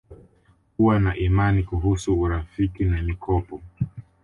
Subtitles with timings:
[0.77, 3.61] Kuwa na imani Kuhusu urafiki na mikopo